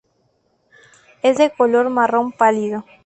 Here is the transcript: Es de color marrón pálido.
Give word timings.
Es 1.21 1.37
de 1.37 1.51
color 1.51 1.89
marrón 1.91 2.31
pálido. 2.31 2.85